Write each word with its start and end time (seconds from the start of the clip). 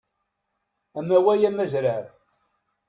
Amaway 0.99 1.41
amazrar. 1.49 2.05